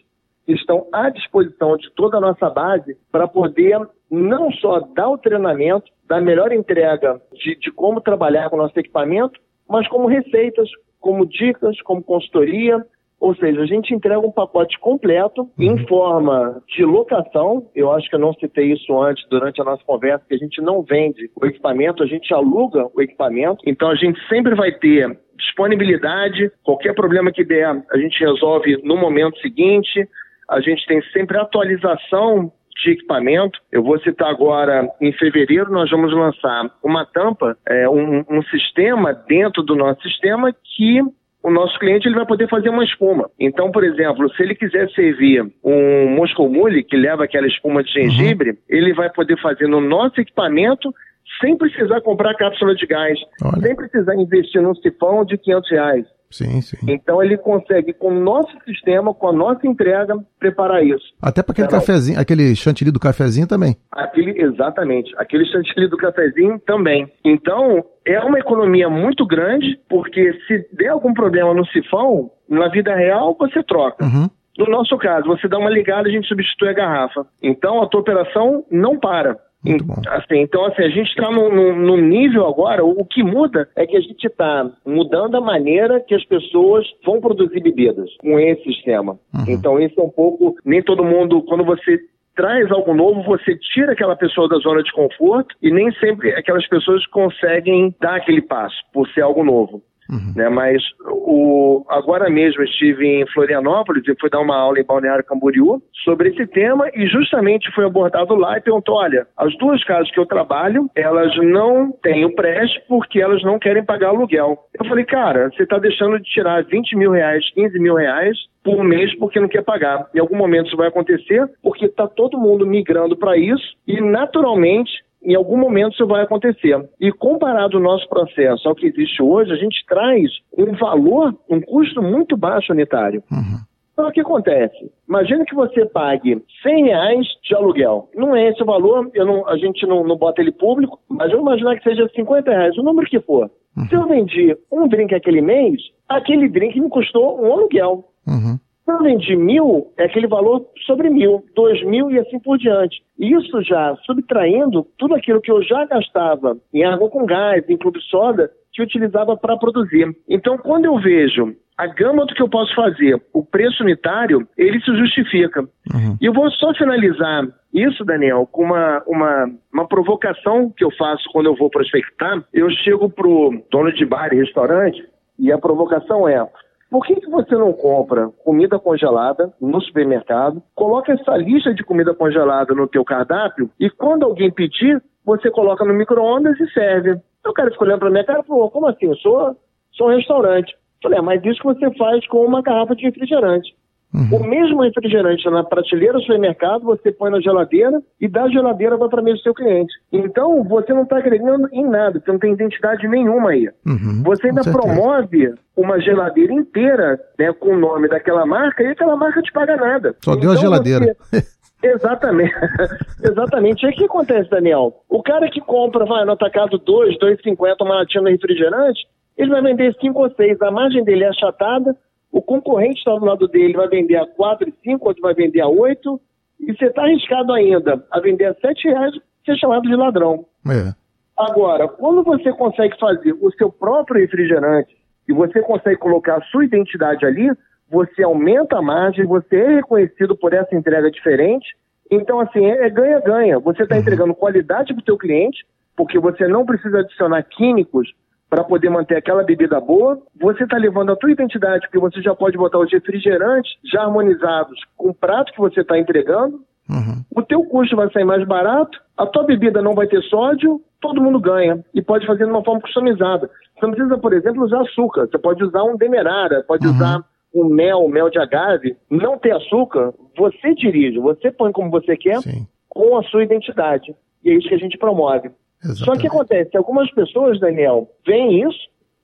[0.52, 3.78] estão à disposição de toda a nossa base para poder
[4.10, 8.58] não só dar o treinamento, dar a melhor entrega de, de como trabalhar com o
[8.60, 12.84] nosso equipamento, mas como receitas, como dicas, como consultoria,
[13.20, 15.50] ou seja, a gente entrega um pacote completo uhum.
[15.58, 17.68] em forma de locação.
[17.74, 20.60] Eu acho que eu não citei isso antes durante a nossa conversa, que a gente
[20.62, 23.58] não vende o equipamento, a gente aluga o equipamento.
[23.66, 28.96] Então a gente sempre vai ter disponibilidade, qualquer problema que der, a gente resolve no
[28.96, 30.08] momento seguinte
[30.48, 32.50] a gente tem sempre atualização
[32.82, 33.58] de equipamento.
[33.72, 39.12] Eu vou citar agora, em fevereiro, nós vamos lançar uma tampa, é, um, um sistema
[39.12, 41.00] dentro do nosso sistema que
[41.42, 43.30] o nosso cliente ele vai poder fazer uma espuma.
[43.38, 47.92] Então, por exemplo, se ele quiser servir um Moscow Mule, que leva aquela espuma de
[47.92, 48.56] gengibre, uhum.
[48.68, 50.92] ele vai poder fazer no nosso equipamento
[51.40, 53.62] sem precisar comprar cápsula de gás, Olha.
[53.62, 56.06] sem precisar investir num sifão de 500 reais.
[56.30, 56.76] Sim, sim.
[56.88, 61.06] Então ele consegue, com o nosso sistema, com a nossa entrega, preparar isso.
[61.22, 63.76] Até para aquele cafezinho, aquele chantilly do cafezinho também.
[63.90, 65.12] Aquele, exatamente.
[65.16, 67.10] Aquele chantilly do cafezinho também.
[67.24, 72.94] Então, é uma economia muito grande, porque se der algum problema no sifão, na vida
[72.94, 74.04] real você troca.
[74.04, 74.28] Uhum.
[74.58, 77.24] No nosso caso, você dá uma ligada e a gente substitui a garrafa.
[77.40, 79.38] Então a tua operação não para.
[79.64, 80.00] Muito bom.
[80.06, 83.96] Assim, então, assim, a gente está num, nível agora, o, o, que muda é que
[83.96, 89.18] a gente está mudando a maneira que as pessoas vão produzir bebidas com esse sistema.
[89.34, 89.44] Uhum.
[89.48, 90.56] Então, isso é um pouco.
[90.64, 91.98] Nem todo mundo, quando você
[92.38, 96.66] traz algo novo, você tira aquela pessoa da zona de conforto e nem sempre aquelas
[96.68, 99.82] pessoas conseguem dar aquele passo por ser algo novo.
[100.10, 100.32] Uhum.
[100.34, 105.24] Né, mas o, agora mesmo estive em Florianópolis e fui dar uma aula em Balneário
[105.24, 110.10] Camboriú sobre esse tema e justamente foi abordado lá e perguntou, olha, as duas casas
[110.10, 114.58] que eu trabalho, elas não têm o preste porque elas não querem pagar aluguel.
[114.78, 118.82] Eu falei, cara, você está deixando de tirar 20 mil reais, 15 mil reais por
[118.82, 120.08] mês porque não quer pagar.
[120.14, 124.90] Em algum momento isso vai acontecer porque está todo mundo migrando para isso e naturalmente
[125.32, 126.88] em algum momento isso vai acontecer.
[126.98, 131.60] E comparado o nosso processo ao que existe hoje, a gente traz um valor, um
[131.60, 133.22] custo muito baixo unitário.
[133.30, 133.58] Uhum.
[133.92, 134.92] Então, o que acontece?
[135.08, 138.08] Imagina que você pague 100 reais de aluguel.
[138.14, 141.46] Não é esse o valor, não, a gente não, não, bota ele público, mas vamos
[141.46, 143.50] imaginar que seja 50 reais, o número que for.
[143.76, 143.86] Uhum.
[143.88, 148.04] Se eu vendi um drink aquele mês, aquele drink me custou um aluguel.
[148.26, 148.58] Uhum.
[148.88, 153.02] Eu vendi mil, é aquele valor sobre mil, dois mil e assim por diante.
[153.18, 158.00] Isso já subtraindo tudo aquilo que eu já gastava em água com gás, em clube
[158.02, 160.16] soda, que utilizava para produzir.
[160.28, 164.80] Então, quando eu vejo a gama do que eu posso fazer, o preço unitário, ele
[164.80, 165.60] se justifica.
[165.60, 166.16] Uhum.
[166.20, 171.28] E eu vou só finalizar isso, Daniel, com uma, uma, uma provocação que eu faço
[171.30, 172.42] quando eu vou prospectar.
[172.52, 175.04] Eu chego pro dono de bar e restaurante
[175.38, 176.44] e a provocação é
[176.90, 182.14] por que, que você não compra comida congelada no supermercado, coloca essa lista de comida
[182.14, 187.20] congelada no teu cardápio e quando alguém pedir, você coloca no micro-ondas e serve.
[187.46, 189.06] O cara ficou olhando para minha cara e falou, como assim?
[189.06, 189.56] Eu sou,
[189.92, 190.72] sou um restaurante.
[190.72, 193.74] Eu falei, é, mas isso que você faz com uma garrafa de refrigerante.
[194.14, 194.38] Uhum.
[194.38, 199.08] O mesmo refrigerante na prateleira do supermercado, você põe na geladeira e da geladeira vai
[199.08, 199.92] para mesa do seu cliente.
[200.10, 203.68] Então, você não está agregando em nada, você não tem identidade nenhuma aí.
[203.86, 209.16] Uhum, você ainda promove uma geladeira inteira né, com o nome daquela marca e aquela
[209.16, 210.16] marca te paga nada.
[210.24, 211.16] Só então, deu a então, geladeira.
[211.20, 211.58] Você...
[211.82, 212.54] Exatamente.
[213.22, 213.86] Exatamente.
[213.86, 215.02] E o que acontece, Daniel?
[215.08, 219.62] O cara que compra, vai no atacado 2, 2,50 uma latinha de refrigerante, ele vai
[219.62, 220.60] vender 5 ou 6.
[220.62, 221.94] A margem dele é achatada,
[222.30, 225.60] o concorrente está do lado dele, vai vender a 4 e 5, outro vai vender
[225.60, 226.20] a 8,
[226.60, 229.14] e você está arriscado ainda a vender a 7 reais,
[229.44, 230.44] ser chamado de ladrão.
[230.66, 230.92] É.
[231.36, 234.96] Agora, quando você consegue fazer o seu próprio refrigerante
[235.28, 237.48] e você consegue colocar a sua identidade ali,
[237.88, 241.66] você aumenta a margem, você é reconhecido por essa entrega diferente.
[242.10, 243.58] Então, assim, é ganha-ganha.
[243.60, 244.00] Você está uhum.
[244.00, 245.64] entregando qualidade para o seu cliente,
[245.96, 248.12] porque você não precisa adicionar químicos
[248.48, 250.18] para poder manter aquela bebida boa.
[250.40, 254.80] Você está levando a tua identidade, porque você já pode botar os refrigerantes já harmonizados
[254.96, 256.60] com o prato que você está entregando.
[256.88, 257.22] Uhum.
[257.36, 261.20] O teu custo vai sair mais barato, a tua bebida não vai ter sódio, todo
[261.20, 263.50] mundo ganha e pode fazer de uma forma customizada.
[263.74, 265.26] Você não precisa, por exemplo, usar açúcar.
[265.26, 266.94] Você pode usar um demerara, pode uhum.
[266.94, 267.22] usar
[267.54, 268.96] um mel, mel de agave.
[269.10, 272.66] Não ter açúcar, você dirige, você põe como você quer, Sim.
[272.88, 274.14] com a sua identidade.
[274.42, 275.50] E é isso que a gente promove.
[275.82, 276.04] Exatamente.
[276.04, 278.78] Só que acontece, algumas pessoas, Daniel, veem isso,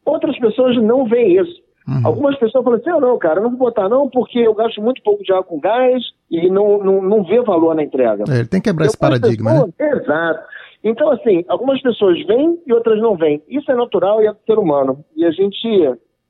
[0.05, 1.65] outras pessoas não veem isso.
[1.87, 2.01] Uhum.
[2.03, 5.03] Algumas pessoas falam assim, ah, não, cara, não vou botar não, porque eu gasto muito
[5.03, 8.25] pouco de água com gás e não, não, não vê valor na entrega.
[8.29, 9.91] É, ele tem que quebrar esse paradigma, pessoas, né?
[9.93, 10.45] Exato.
[10.83, 13.43] Então, assim, algumas pessoas vêm e outras não vêm.
[13.49, 15.05] Isso é natural e é do ser humano.
[15.17, 15.67] E a gente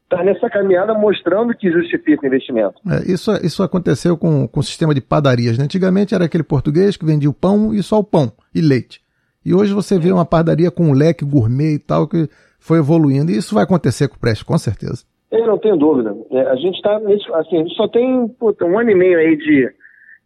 [0.04, 2.74] está nessa caminhada mostrando que justifica o investimento.
[2.88, 5.58] É, isso, isso aconteceu com, com o sistema de padarias.
[5.58, 5.64] Né?
[5.64, 9.03] Antigamente era aquele português que vendia o pão e só o pão e leite.
[9.44, 12.28] E hoje você vê uma padaria com um leque gourmet e tal que
[12.58, 13.30] foi evoluindo.
[13.30, 15.04] E isso vai acontecer com o Preste, com certeza.
[15.30, 16.14] Eu não tenho dúvida.
[16.30, 19.36] É, a gente está assim, a gente só tem puta, um ano e meio aí
[19.36, 19.68] de,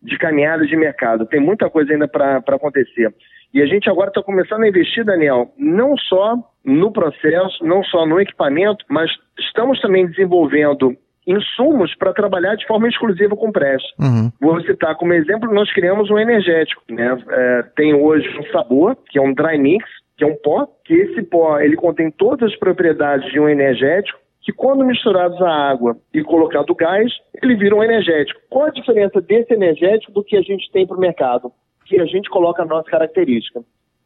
[0.03, 1.27] de caminhada de mercado.
[1.27, 3.13] Tem muita coisa ainda para acontecer.
[3.53, 8.07] E a gente agora está começando a investir, Daniel, não só no processo, não só
[8.07, 10.95] no equipamento, mas estamos também desenvolvendo
[11.29, 13.83] insumos para trabalhar de forma exclusiva com press.
[14.01, 14.33] Uhum.
[14.41, 16.83] Vou citar como exemplo, nós criamos um energético.
[16.89, 17.17] Né?
[17.31, 19.85] É, tem hoje um sabor, que é um dry mix,
[20.17, 24.19] que é um pó, que esse pó ele contém todas as propriedades de um energético,
[24.41, 27.13] que quando misturados à água e colocado gás,
[27.43, 28.41] ele vira um energético.
[28.49, 31.53] Qual a diferença desse energético do que a gente tem para o mercado?
[31.85, 33.61] Que a gente coloca a nossa característica.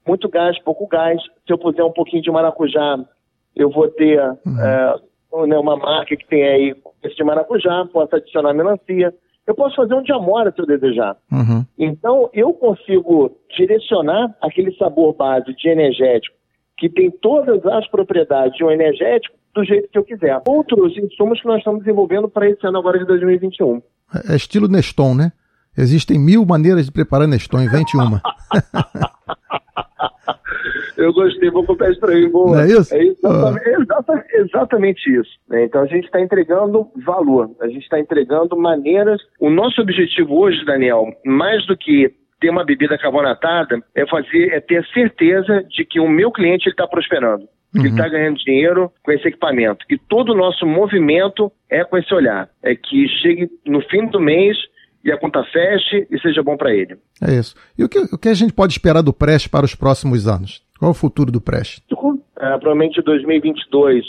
[0.06, 1.22] Muito gás, pouco gás.
[1.46, 2.98] Se eu puser um pouquinho de maracujá,
[3.54, 4.60] eu vou ter uhum.
[4.60, 4.96] é,
[5.46, 9.14] né, uma marca que tem aí esse de maracujá, posso adicionar melancia.
[9.46, 11.16] Eu posso fazer um de amora se eu desejar.
[11.30, 11.64] Uhum.
[11.78, 16.36] Então, eu consigo direcionar aquele sabor base de energético,
[16.78, 20.40] que tem todas as propriedades de um energético, do jeito que eu quiser.
[20.46, 23.82] Outros insumos que nós estamos desenvolvendo para esse ano agora de 2021.
[24.30, 25.32] É estilo Neston, né?
[25.76, 28.20] Existem mil maneiras de preparar Neston, invente uma.
[30.96, 32.28] Eu gostei, vou comprar isso para mim.
[32.28, 32.56] Boa.
[32.56, 32.94] Não é isso?
[32.94, 33.80] É exatamente, ah.
[33.80, 35.30] exatamente, exatamente isso.
[35.48, 35.64] Né?
[35.64, 39.20] Então a gente está entregando valor, a gente está entregando maneiras.
[39.40, 44.60] O nosso objetivo hoje, Daniel, mais do que ter uma bebida carbonatada, é fazer, é
[44.60, 47.44] ter certeza de que o meu cliente está prosperando.
[47.74, 47.82] Uhum.
[47.82, 49.84] Ele está ganhando dinheiro com esse equipamento.
[49.88, 52.48] E todo o nosso movimento é com esse olhar.
[52.62, 54.56] É que chegue no fim do mês
[55.04, 56.96] e a conta feche e seja bom para ele.
[57.20, 57.54] É isso.
[57.76, 60.62] E o que, o que a gente pode esperar do Prest para os próximos anos?
[60.78, 61.82] Qual é o futuro do Prest?
[62.38, 64.04] É, provavelmente em 2022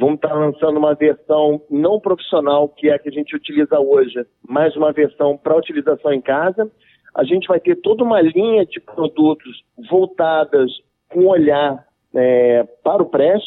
[0.00, 4.24] vamos estar lançando uma versão não profissional, que é a que a gente utiliza hoje,
[4.48, 6.70] mais uma versão para utilização em casa.
[7.14, 10.70] A gente vai ter toda uma linha de produtos voltadas
[11.10, 13.46] com olhar é, para o Prest,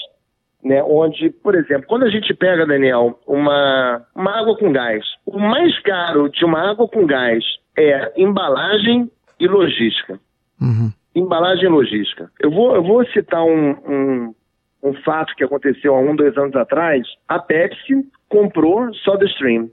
[0.63, 5.38] né, onde, por exemplo, quando a gente pega, Daniel, uma, uma água com gás, o
[5.38, 7.43] mais caro de uma água com gás
[7.78, 10.20] é embalagem e logística.
[10.61, 10.91] Uhum.
[11.14, 12.32] Embalagem e logística.
[12.39, 14.36] Eu vou, eu vou citar um, um,
[14.84, 17.05] um fato que aconteceu há um, dois anos atrás.
[17.28, 19.70] A Pepsi comprou SodaStream.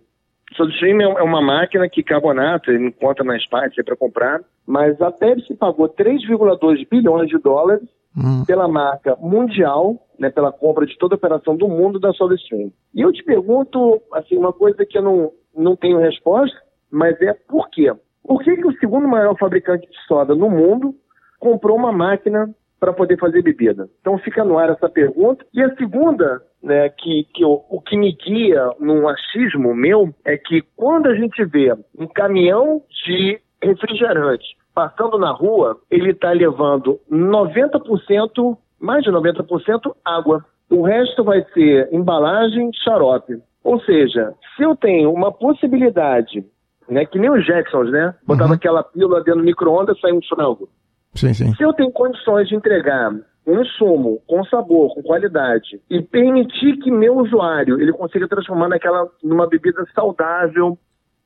[0.57, 5.55] SodaStream é uma máquina que carbonato, ele encontra na Spice para comprar, mas a Pepsi
[5.55, 8.45] pagou 3,2 bilhões de dólares hum.
[8.45, 12.73] pela marca mundial, né, pela compra de toda a operação do mundo da SodaStream.
[12.95, 16.57] E eu te pergunto, assim, uma coisa que eu não, não tenho resposta,
[16.91, 17.93] mas é por quê?
[18.23, 20.95] Por que, que o segundo maior fabricante de soda no mundo
[21.39, 23.89] comprou uma máquina para poder fazer bebida?
[24.01, 25.45] Então fica no ar essa pergunta.
[25.55, 30.37] E a segunda, né, que, que eu, o que me guia num achismo meu é
[30.37, 37.01] que quando a gente vê um caminhão de refrigerante passando na rua, ele está levando
[37.11, 40.45] 90%, mais de 90% água.
[40.71, 43.41] O resto vai ser embalagem, xarope.
[43.63, 46.45] Ou seja, se eu tenho uma possibilidade,
[46.89, 48.15] né, que nem os Jacksons, né?
[48.27, 48.57] Botava uhum.
[48.57, 50.69] aquela pílula dentro do micro-ondas e saia um frango.
[51.15, 51.55] Sim, sim.
[51.55, 53.13] Se eu tenho condições de entregar
[53.47, 59.09] um insumo com sabor, com qualidade, e permitir que meu usuário ele consiga transformar naquela
[59.23, 60.79] numa bebida saudável,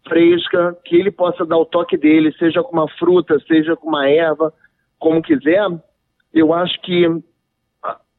[0.07, 4.09] fresca, que ele possa dar o toque dele, seja com uma fruta, seja com uma
[4.09, 4.53] erva,
[4.99, 5.67] como quiser,
[6.33, 7.07] eu acho que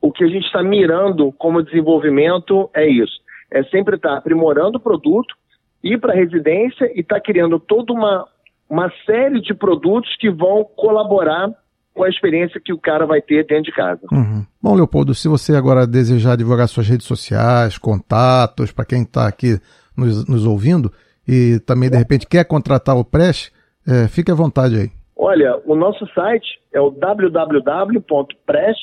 [0.02, 3.20] o que a gente está mirando como desenvolvimento é isso.
[3.52, 5.36] É sempre estar tá aprimorando o produto,
[5.84, 8.28] ir para a residência e estar tá criando toda uma,
[8.70, 11.50] uma série de produtos que vão colaborar
[11.94, 14.02] com a experiência que o cara vai ter dentro de casa.
[14.12, 14.46] Uhum.
[14.62, 19.58] Bom, Leopoldo, se você agora desejar divulgar suas redes sociais, contatos, para quem está aqui
[19.96, 20.92] nos, nos ouvindo,
[21.28, 23.52] e também de repente quer contratar o Prest,
[23.88, 24.92] é, fique à vontade aí.
[25.16, 28.80] Olha, o nosso site é o www.prest,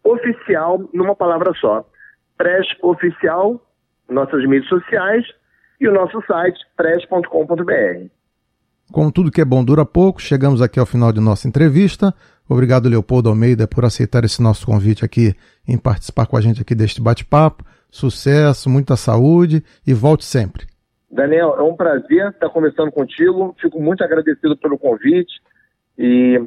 [0.04, 1.86] oficial, numa palavra só.
[2.38, 3.62] Prest Oficial
[4.10, 5.26] nossas mídias sociais
[5.80, 8.08] e o nosso site press.com.br.
[8.92, 12.14] Como tudo que é bom dura pouco, chegamos aqui ao final de nossa entrevista.
[12.48, 15.36] Obrigado, Leopoldo Almeida, por aceitar esse nosso convite aqui
[15.68, 17.66] em participar com a gente aqui deste bate-papo.
[17.92, 20.66] Sucesso, muita saúde e volte sempre.
[21.12, 23.56] Daniel, é um prazer estar conversando contigo.
[23.60, 25.34] Fico muito agradecido pelo convite
[25.98, 26.42] e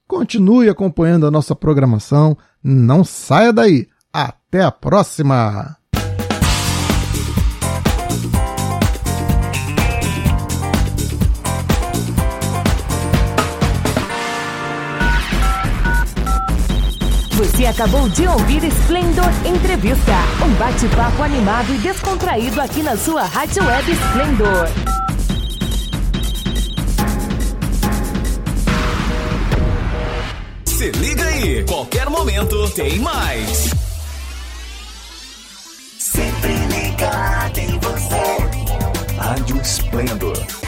[0.08, 3.88] Continue acompanhando a nossa programação, não saia daí.
[4.12, 5.78] Até a próxima!
[17.66, 20.11] Você acabou de ouvir Splendor Entrevista,
[20.45, 24.68] um bate-papo animado e descontraído aqui na sua Rádio Web Splendor.
[30.66, 33.72] Se liga aí, qualquer momento tem mais.
[35.97, 39.18] Sempre ligado em você.
[39.18, 40.64] Rádio Splendor